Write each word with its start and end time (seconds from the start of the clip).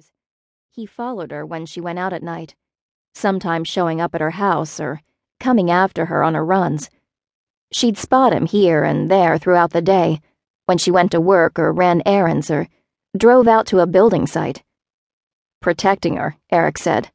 eyes. 0.00 0.12
He 0.70 0.86
followed 0.86 1.30
her 1.30 1.44
when 1.44 1.66
she 1.66 1.80
went 1.80 1.98
out 1.98 2.14
at 2.14 2.22
night, 2.22 2.54
sometimes 3.14 3.68
showing 3.68 4.00
up 4.00 4.14
at 4.14 4.22
her 4.22 4.30
house 4.30 4.80
or 4.80 5.02
coming 5.38 5.70
after 5.70 6.06
her 6.06 6.22
on 6.22 6.34
her 6.34 6.44
runs. 6.44 6.88
She'd 7.72 7.98
spot 7.98 8.32
him 8.32 8.46
here 8.46 8.82
and 8.82 9.10
there 9.10 9.36
throughout 9.36 9.72
the 9.72 9.82
day 9.82 10.20
when 10.64 10.78
she 10.78 10.90
went 10.90 11.10
to 11.12 11.20
work 11.20 11.58
or 11.58 11.72
ran 11.72 12.02
errands 12.06 12.50
or 12.50 12.68
drove 13.14 13.46
out 13.46 13.66
to 13.66 13.80
a 13.80 13.86
building 13.86 14.26
site. 14.26 14.62
Protecting 15.60 16.16
her, 16.16 16.36
Eric 16.50 16.78
said. 16.78 17.10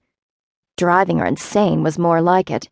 Driving 0.78 1.18
her 1.18 1.26
insane 1.26 1.82
was 1.82 1.98
more 1.98 2.22
like 2.22 2.52
it. 2.52 2.70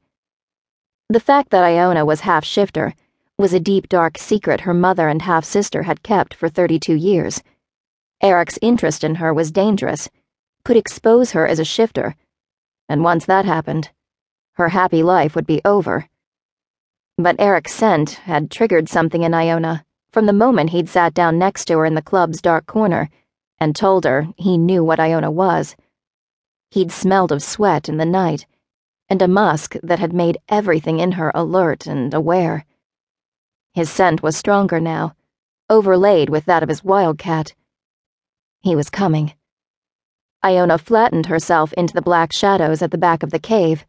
The 1.09 1.19
fact 1.19 1.49
that 1.49 1.63
Iona 1.63 2.05
was 2.05 2.21
half 2.21 2.45
shifter 2.45 2.93
was 3.39 3.53
a 3.53 3.59
deep, 3.59 3.89
dark 3.89 4.19
secret 4.19 4.61
her 4.61 4.73
mother 4.73 5.07
and 5.07 5.23
half 5.23 5.43
sister 5.43 5.83
had 5.83 6.03
kept 6.03 6.35
for 6.35 6.49
32 6.49 6.93
years. 6.93 7.41
Eric's 8.21 8.59
interest 8.61 9.03
in 9.03 9.15
her 9.15 9.33
was 9.33 9.51
dangerous, 9.51 10.09
could 10.63 10.77
expose 10.77 11.31
her 11.31 11.47
as 11.47 11.59
a 11.59 11.65
shifter, 11.65 12.15
and 12.87 13.03
once 13.03 13.25
that 13.25 13.45
happened, 13.45 13.91
her 14.53 14.69
happy 14.69 15.03
life 15.03 15.35
would 15.35 15.47
be 15.47 15.61
over. 15.65 16.07
But 17.17 17.35
Eric's 17.39 17.73
scent 17.73 18.11
had 18.25 18.51
triggered 18.51 18.89
something 18.89 19.23
in 19.23 19.33
Iona 19.33 19.85
from 20.11 20.25
the 20.27 20.33
moment 20.33 20.69
he'd 20.69 20.89
sat 20.89 21.13
down 21.13 21.39
next 21.39 21.65
to 21.65 21.79
her 21.79 21.85
in 21.85 21.95
the 21.95 22.01
club's 22.01 22.41
dark 22.41 22.67
corner 22.67 23.09
and 23.59 23.75
told 23.75 24.03
her 24.03 24.27
he 24.37 24.57
knew 24.57 24.83
what 24.83 24.99
Iona 24.99 25.31
was. 25.31 25.75
He'd 26.69 26.91
smelled 26.91 27.31
of 27.31 27.41
sweat 27.41 27.89
in 27.89 27.97
the 27.97 28.05
night 28.05 28.45
and 29.09 29.21
a 29.21 29.27
musk 29.27 29.75
that 29.83 29.99
had 29.99 30.13
made 30.13 30.37
everything 30.49 30.99
in 30.99 31.13
her 31.13 31.31
alert 31.35 31.85
and 31.85 32.13
aware. 32.13 32.65
His 33.73 33.89
scent 33.89 34.23
was 34.23 34.37
stronger 34.37 34.79
now, 34.79 35.15
overlaid 35.69 36.29
with 36.29 36.45
that 36.45 36.63
of 36.63 36.69
his 36.69 36.83
wildcat. 36.83 37.53
He 38.63 38.77
was 38.77 38.89
coming. 38.89 39.33
Iona 40.41 40.77
flattened 40.77 41.25
herself 41.25 41.73
into 41.73 41.93
the 41.93 42.01
black 42.01 42.31
shadows 42.31 42.81
at 42.81 42.91
the 42.91 42.97
back 42.97 43.21
of 43.21 43.31
the 43.31 43.37
cave, 43.37 43.85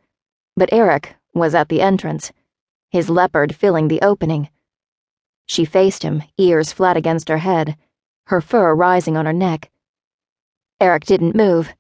but 0.57 0.73
Eric 0.73 1.15
was 1.33 1.55
at 1.55 1.69
the 1.69 1.81
entrance, 1.81 2.33
his 2.91 3.09
leopard 3.09 3.55
filling 3.55 3.87
the 3.87 4.01
opening. 4.03 4.49
She 5.47 5.65
faced 5.65 6.03
him, 6.03 6.25
ears 6.39 6.73
flat 6.73 6.97
against 6.97 7.29
her 7.29 7.39
head, 7.39 7.77
her 8.27 8.41
fur 8.41 8.75
rising 8.75 9.17
on 9.17 9.27
her 9.27 9.33
neck. 9.33 9.71
Eric 10.81 11.05
didn't 11.05 11.37
move. 11.37 11.73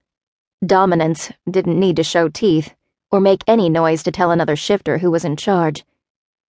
Dominance 0.64 1.32
didn't 1.50 1.80
need 1.80 1.96
to 1.96 2.04
show 2.04 2.28
teeth 2.28 2.76
or 3.10 3.20
make 3.20 3.42
any 3.48 3.68
noise 3.68 4.04
to 4.04 4.12
tell 4.12 4.30
another 4.30 4.54
shifter 4.54 4.98
who 4.98 5.10
was 5.10 5.24
in 5.24 5.36
charge. 5.36 5.84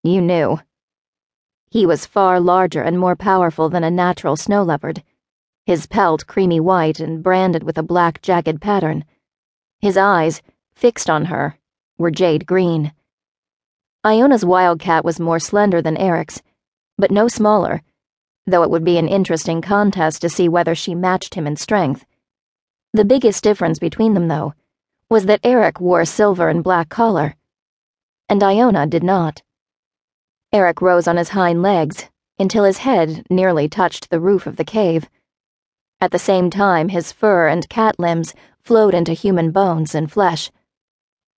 You 0.04 0.22
knew. 0.22 0.60
He 1.72 1.88
was 1.88 2.06
far 2.06 2.40
larger 2.40 2.84
and 2.84 3.00
more 3.00 3.16
powerful 3.16 3.68
than 3.68 3.84
a 3.84 3.90
natural 3.90 4.36
snow 4.36 4.62
leopard, 4.62 5.02
his 5.66 5.88
pelt 5.88 6.28
creamy 6.28 6.60
white 6.60 7.00
and 7.00 7.24
branded 7.24 7.64
with 7.64 7.78
a 7.78 7.84
black 7.84 8.22
jagged 8.22 8.62
pattern. 8.62 9.04
His 9.80 9.98
eyes, 9.98 10.42
fixed 10.76 11.10
on 11.10 11.26
her, 11.26 11.58
were 11.98 12.12
jade 12.12 12.46
green. 12.46 12.94
Iona's 14.04 14.46
wildcat 14.46 15.04
was 15.04 15.20
more 15.20 15.40
slender 15.40 15.82
than 15.82 15.98
Eric's, 15.98 16.42
but 16.98 17.10
no 17.10 17.28
smaller, 17.28 17.82
though 18.46 18.62
it 18.62 18.70
would 18.70 18.84
be 18.84 19.00
an 19.00 19.08
interesting 19.08 19.62
contest 19.62 20.22
to 20.22 20.30
see 20.30 20.48
whether 20.48 20.76
she 20.76 20.94
matched 20.94 21.34
him 21.34 21.48
in 21.48 21.56
strength. 21.56 22.06
The 22.94 23.04
biggest 23.04 23.44
difference 23.44 23.80
between 23.80 24.14
them, 24.14 24.28
though, 24.28 24.54
was 25.10 25.26
that 25.26 25.40
Eric 25.44 25.82
wore 25.82 26.02
a 26.02 26.06
silver 26.06 26.48
and 26.48 26.64
black 26.64 26.90
collar, 26.90 27.36
and 28.30 28.44
Iona 28.44 28.86
did 28.86 29.04
not. 29.04 29.42
Eric 30.54 30.82
rose 30.82 31.08
on 31.08 31.18
his 31.18 31.30
hind 31.30 31.62
legs 31.62 32.10
until 32.38 32.64
his 32.64 32.80
head 32.80 33.26
nearly 33.30 33.68
touched 33.68 34.10
the 34.10 34.20
roof 34.20 34.46
of 34.46 34.58
the 34.58 34.64
cave. 34.64 35.10
At 36.02 36.12
the 36.12 36.20
same 36.20 36.50
time, 36.50 36.90
his 36.90 37.12
fur 37.12 37.48
and 37.48 37.68
cat 37.70 38.00
limbs 38.00 38.34
flowed 38.62 38.94
into 38.94 39.14
human 39.14 39.52
bones 39.52 39.96
and 39.96 40.12
flesh. 40.12 40.52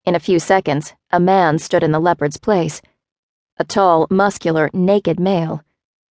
In 0.05 0.15
a 0.15 0.21
few 0.21 0.39
seconds, 0.39 0.95
a 1.11 1.21
man 1.21 1.59
stood 1.59 1.83
in 1.83 1.93
the 1.93 2.01
leopard's 2.01 2.37
place. 2.39 2.81
A 3.59 3.65
tall, 3.65 4.07
muscular, 4.11 4.71
naked 4.73 5.21
male 5.21 5.63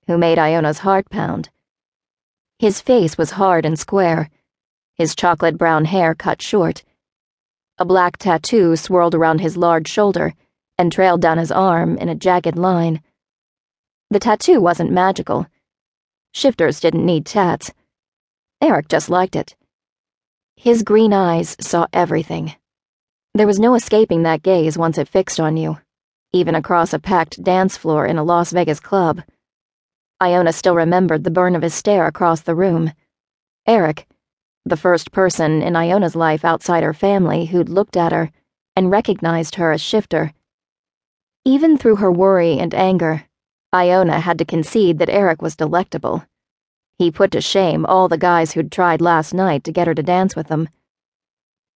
who 0.07 0.17
made 0.17 0.38
Iona's 0.38 0.79
heart 0.79 1.09
pound. 1.09 1.50
His 2.59 2.81
face 2.81 3.17
was 3.17 3.31
hard 3.31 3.66
and 3.66 3.78
square, 3.78 4.29
his 4.94 5.16
chocolate 5.16 5.57
brown 5.57 5.85
hair 5.85 6.13
cut 6.16 6.41
short. 6.41 6.84
A 7.78 7.85
black 7.85 8.17
tattoo 8.17 8.75
swirled 8.75 9.16
around 9.16 9.41
his 9.41 9.57
large 9.57 9.88
shoulder 9.88 10.34
and 10.78 10.91
trailed 10.91 11.22
down 11.22 11.38
his 11.38 11.51
arm 11.51 11.97
in 11.97 12.07
a 12.07 12.16
jagged 12.16 12.57
line. 12.57 13.01
The 14.09 14.19
tattoo 14.19 14.61
wasn't 14.61 14.91
magical. 14.91 15.47
Shifters 16.34 16.79
didn't 16.79 17.05
need 17.05 17.25
tats. 17.25 17.73
Eric 18.61 18.88
just 18.88 19.09
liked 19.09 19.35
it. 19.35 19.55
His 20.55 20.83
green 20.83 21.13
eyes 21.13 21.55
saw 21.59 21.88
everything. 21.91 22.55
There 23.33 23.47
was 23.47 23.59
no 23.59 23.75
escaping 23.75 24.23
that 24.23 24.43
gaze 24.43 24.77
once 24.77 24.97
it 24.97 25.09
fixed 25.09 25.39
on 25.39 25.57
you, 25.57 25.79
even 26.31 26.55
across 26.55 26.93
a 26.93 26.99
packed 26.99 27.43
dance 27.43 27.75
floor 27.75 28.05
in 28.05 28.17
a 28.17 28.23
Las 28.23 28.51
Vegas 28.51 28.79
club. 28.79 29.21
Iona 30.21 30.53
still 30.53 30.75
remembered 30.75 31.23
the 31.23 31.31
burn 31.31 31.55
of 31.55 31.61
his 31.61 31.73
stare 31.73 32.07
across 32.07 32.41
the 32.41 32.55
room. 32.55 32.93
Eric, 33.67 34.07
the 34.66 34.77
first 34.77 35.11
person 35.11 35.61
in 35.61 35.75
Iona's 35.75 36.16
life 36.16 36.45
outside 36.45 36.83
her 36.83 36.93
family 36.93 37.45
who'd 37.45 37.69
looked 37.69 37.97
at 37.97 38.13
her 38.13 38.31
and 38.75 38.89
recognized 38.89 39.55
her 39.55 39.73
as 39.73 39.81
Shifter. 39.81 40.33
Even 41.43 41.77
through 41.77 41.97
her 41.97 42.11
worry 42.11 42.57
and 42.57 42.73
anger, 42.73 43.25
Iona 43.73 44.22
had 44.22 44.37
to 44.39 44.45
concede 44.45 44.99
that 44.99 45.09
Eric 45.09 45.41
was 45.41 45.55
delectable. 45.55 46.23
He 46.97 47.11
put 47.11 47.31
to 47.31 47.41
shame 47.41 47.85
all 47.85 48.07
the 48.07 48.17
guys 48.17 48.53
who'd 48.53 48.72
tried 48.72 49.01
last 49.01 49.33
night 49.33 49.63
to 49.63 49.72
get 49.72 49.88
her 49.88 49.95
to 49.95 50.03
dance 50.03 50.35
with 50.35 50.47
them. 50.47 50.69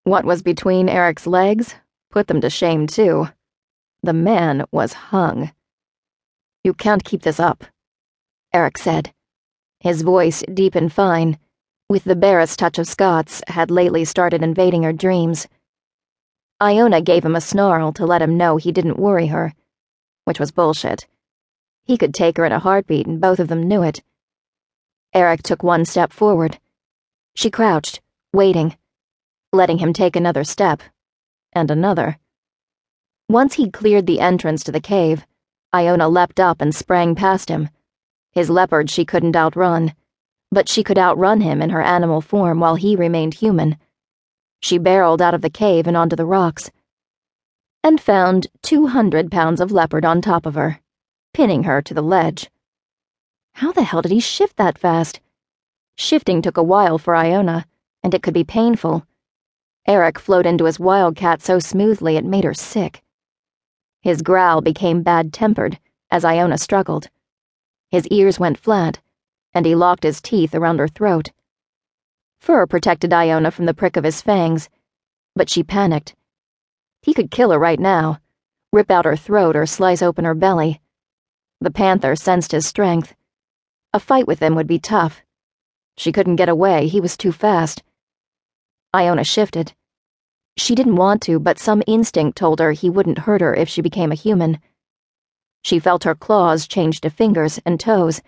What 0.04 0.24
was 0.24 0.42
between 0.42 0.88
Eric's 0.88 1.26
legs 1.26 1.74
put 2.10 2.26
them 2.26 2.40
to 2.40 2.50
shame, 2.50 2.86
too. 2.86 3.28
The 4.02 4.12
man 4.12 4.64
was 4.72 4.92
hung. 4.92 5.52
You 6.64 6.74
can't 6.74 7.04
keep 7.04 7.22
this 7.22 7.38
up, 7.38 7.64
Eric 8.52 8.78
said. 8.78 9.12
His 9.80 10.02
voice 10.02 10.42
deep 10.52 10.74
and 10.74 10.92
fine, 10.92 11.38
with 11.88 12.04
the 12.04 12.16
barest 12.16 12.58
touch 12.58 12.78
of 12.78 12.88
Scots, 12.88 13.42
had 13.48 13.70
lately 13.70 14.04
started 14.04 14.42
invading 14.42 14.82
her 14.82 14.92
dreams. 14.92 15.46
Iona 16.60 17.00
gave 17.00 17.24
him 17.24 17.36
a 17.36 17.40
snarl 17.40 17.92
to 17.92 18.06
let 18.06 18.22
him 18.22 18.36
know 18.36 18.56
he 18.56 18.72
didn't 18.72 18.98
worry 18.98 19.26
her 19.28 19.54
which 20.30 20.38
was 20.38 20.52
bullshit. 20.52 21.08
He 21.84 21.96
could 21.96 22.14
take 22.14 22.36
her 22.36 22.44
in 22.44 22.52
a 22.52 22.60
heartbeat, 22.60 23.06
and 23.06 23.20
both 23.20 23.40
of 23.40 23.48
them 23.48 23.64
knew 23.64 23.82
it. 23.82 24.00
Eric 25.12 25.42
took 25.42 25.62
one 25.62 25.84
step 25.84 26.12
forward. 26.12 26.58
She 27.34 27.50
crouched, 27.50 28.00
waiting, 28.32 28.76
letting 29.52 29.78
him 29.78 29.92
take 29.92 30.14
another 30.14 30.44
step, 30.44 30.82
and 31.52 31.70
another. 31.70 32.18
Once 33.28 33.54
he'd 33.54 33.72
cleared 33.72 34.06
the 34.06 34.20
entrance 34.20 34.62
to 34.64 34.72
the 34.72 34.80
cave, 34.80 35.26
Iona 35.74 36.08
leapt 36.08 36.38
up 36.38 36.60
and 36.60 36.74
sprang 36.74 37.14
past 37.14 37.48
him. 37.48 37.70
His 38.32 38.50
leopard 38.50 38.88
she 38.88 39.04
couldn't 39.04 39.34
outrun, 39.34 39.94
but 40.52 40.68
she 40.68 40.84
could 40.84 40.98
outrun 40.98 41.40
him 41.40 41.60
in 41.60 41.70
her 41.70 41.82
animal 41.82 42.20
form 42.20 42.60
while 42.60 42.76
he 42.76 42.94
remained 42.94 43.34
human. 43.34 43.78
She 44.62 44.78
barreled 44.78 45.20
out 45.20 45.34
of 45.34 45.42
the 45.42 45.50
cave 45.50 45.86
and 45.86 45.96
onto 45.96 46.14
the 46.14 46.26
rocks 46.26 46.70
and 47.82 48.00
found 48.00 48.46
200 48.62 49.30
pounds 49.30 49.60
of 49.60 49.72
leopard 49.72 50.04
on 50.04 50.20
top 50.20 50.46
of 50.46 50.54
her, 50.54 50.80
pinning 51.32 51.64
her 51.64 51.80
to 51.82 51.94
the 51.94 52.02
ledge. 52.02 52.50
How 53.54 53.72
the 53.72 53.82
hell 53.82 54.02
did 54.02 54.12
he 54.12 54.20
shift 54.20 54.56
that 54.56 54.78
fast? 54.78 55.20
Shifting 55.96 56.42
took 56.42 56.56
a 56.56 56.62
while 56.62 56.98
for 56.98 57.14
Iona, 57.14 57.66
and 58.02 58.14
it 58.14 58.22
could 58.22 58.34
be 58.34 58.44
painful. 58.44 59.06
Eric 59.86 60.18
flowed 60.18 60.46
into 60.46 60.64
his 60.64 60.80
wildcat 60.80 61.42
so 61.42 61.58
smoothly 61.58 62.16
it 62.16 62.24
made 62.24 62.44
her 62.44 62.54
sick. 62.54 63.02
His 64.00 64.22
growl 64.22 64.60
became 64.60 65.02
bad 65.02 65.32
tempered 65.32 65.78
as 66.10 66.24
Iona 66.24 66.58
struggled. 66.58 67.08
His 67.90 68.06
ears 68.08 68.38
went 68.38 68.58
flat, 68.58 69.00
and 69.52 69.66
he 69.66 69.74
locked 69.74 70.04
his 70.04 70.20
teeth 70.20 70.54
around 70.54 70.78
her 70.78 70.88
throat. 70.88 71.30
Fur 72.40 72.66
protected 72.66 73.12
Iona 73.12 73.50
from 73.50 73.66
the 73.66 73.74
prick 73.74 73.96
of 73.96 74.04
his 74.04 74.22
fangs, 74.22 74.68
but 75.34 75.50
she 75.50 75.62
panicked 75.62 76.14
he 77.02 77.14
could 77.14 77.30
kill 77.30 77.50
her 77.50 77.58
right 77.58 77.80
now, 77.80 78.18
rip 78.72 78.90
out 78.90 79.06
her 79.06 79.16
throat 79.16 79.56
or 79.56 79.64
slice 79.64 80.02
open 80.02 80.24
her 80.24 80.34
belly. 80.34 80.80
The 81.60 81.70
panther 81.70 82.14
sensed 82.14 82.52
his 82.52 82.66
strength. 82.66 83.14
A 83.92 84.00
fight 84.00 84.26
with 84.26 84.40
him 84.40 84.54
would 84.54 84.66
be 84.66 84.78
tough. 84.78 85.22
She 85.96 86.12
couldn't 86.12 86.36
get 86.36 86.48
away, 86.48 86.88
he 86.88 87.00
was 87.00 87.16
too 87.16 87.32
fast. 87.32 87.82
Iona 88.94 89.24
shifted. 89.24 89.72
She 90.56 90.74
didn't 90.74 90.96
want 90.96 91.22
to, 91.22 91.38
but 91.38 91.58
some 91.58 91.82
instinct 91.86 92.36
told 92.36 92.60
her 92.60 92.72
he 92.72 92.90
wouldn't 92.90 93.20
hurt 93.20 93.40
her 93.40 93.54
if 93.54 93.68
she 93.68 93.80
became 93.80 94.12
a 94.12 94.16
human. 94.16 94.58
She 95.62 95.78
felt 95.78 96.04
her 96.04 96.14
claws 96.14 96.68
change 96.68 97.00
to 97.00 97.10
fingers 97.10 97.58
and 97.66 97.78
toes, 97.78 98.22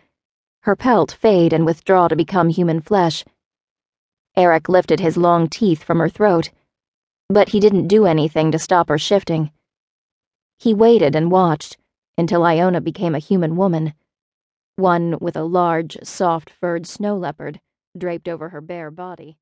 her 0.61 0.77
pelt 0.77 1.13
fade 1.13 1.53
and 1.53 1.65
withdraw 1.65 2.09
to 2.09 2.17
become 2.17 2.49
human 2.49 2.81
flesh. 2.81 3.25
Eric 4.37 4.69
lifted 4.69 5.01
his 5.01 5.17
long 5.17 5.49
teeth 5.49 5.83
from 5.83 5.99
her 5.99 6.09
throat 6.09 6.51
but 7.33 7.49
he 7.49 7.61
didn't 7.61 7.89
do 7.89 8.05
anything 8.05 8.53
to 8.53 8.59
stop 8.59 8.89
her 8.89 8.99
shifting. 8.99 9.51
He 10.59 10.75
waited 10.75 11.17
and 11.17 11.31
watched 11.31 11.79
until 12.19 12.45
Iona 12.45 12.81
became 12.81 13.15
a 13.15 13.21
human 13.21 13.57
woman, 13.57 13.95
one 14.83 15.17
with 15.21 15.37
a 15.37 15.45
large, 15.45 15.97
soft 16.03 16.51
furred 16.51 16.89
snow 16.89 17.17
leopard 17.17 17.61
draped 17.97 18.29
over 18.29 18.49
her 18.49 18.61
bare 18.61 18.91
body. 18.91 19.39